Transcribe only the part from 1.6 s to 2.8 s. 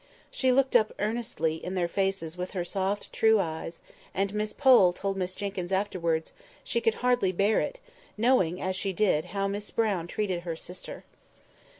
in their faces with her